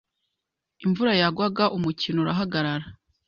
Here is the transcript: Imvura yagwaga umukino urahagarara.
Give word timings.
Imvura 0.85 1.11
yagwaga 1.21 1.63
umukino 1.77 2.17
urahagarara. 2.21 2.85